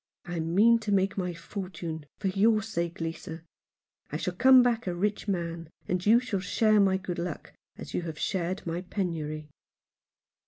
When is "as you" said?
7.77-8.01